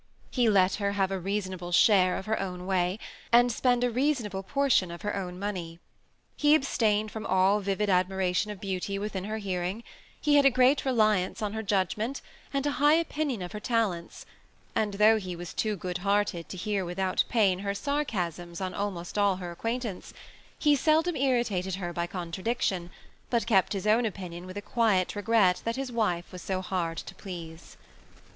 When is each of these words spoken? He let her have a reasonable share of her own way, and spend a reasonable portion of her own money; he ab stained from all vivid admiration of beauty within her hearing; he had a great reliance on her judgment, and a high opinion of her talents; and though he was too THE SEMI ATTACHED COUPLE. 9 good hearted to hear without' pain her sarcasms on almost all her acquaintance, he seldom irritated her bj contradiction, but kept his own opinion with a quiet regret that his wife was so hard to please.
He 0.31 0.49
let 0.49 0.73
her 0.77 0.93
have 0.93 1.11
a 1.11 1.19
reasonable 1.19 1.71
share 1.71 2.17
of 2.17 2.25
her 2.25 2.39
own 2.39 2.65
way, 2.65 2.97
and 3.31 3.51
spend 3.51 3.83
a 3.83 3.91
reasonable 3.91 4.41
portion 4.41 4.89
of 4.89 5.03
her 5.03 5.15
own 5.15 5.37
money; 5.37 5.77
he 6.35 6.55
ab 6.55 6.63
stained 6.65 7.11
from 7.11 7.23
all 7.27 7.59
vivid 7.59 7.87
admiration 7.87 8.49
of 8.49 8.59
beauty 8.59 8.97
within 8.97 9.25
her 9.25 9.37
hearing; 9.37 9.83
he 10.19 10.37
had 10.37 10.43
a 10.45 10.49
great 10.49 10.85
reliance 10.85 11.43
on 11.43 11.53
her 11.53 11.61
judgment, 11.61 12.19
and 12.51 12.65
a 12.65 12.71
high 12.81 12.95
opinion 12.95 13.43
of 13.43 13.51
her 13.51 13.59
talents; 13.59 14.25
and 14.73 14.95
though 14.95 15.17
he 15.19 15.35
was 15.35 15.53
too 15.53 15.75
THE 15.75 15.75
SEMI 15.75 15.75
ATTACHED 15.75 15.79
COUPLE. 15.79 15.87
9 15.89 15.89
good 15.91 15.97
hearted 16.33 16.49
to 16.49 16.57
hear 16.57 16.83
without' 16.83 17.23
pain 17.29 17.59
her 17.59 17.75
sarcasms 17.75 18.59
on 18.59 18.73
almost 18.73 19.19
all 19.19 19.35
her 19.35 19.51
acquaintance, 19.51 20.15
he 20.57 20.75
seldom 20.75 21.15
irritated 21.15 21.75
her 21.75 21.93
bj 21.93 22.09
contradiction, 22.09 22.89
but 23.29 23.45
kept 23.45 23.73
his 23.73 23.85
own 23.85 24.07
opinion 24.07 24.47
with 24.47 24.57
a 24.57 24.63
quiet 24.63 25.15
regret 25.15 25.61
that 25.63 25.75
his 25.75 25.91
wife 25.91 26.31
was 26.31 26.41
so 26.41 26.63
hard 26.63 26.97
to 26.97 27.13
please. 27.13 27.77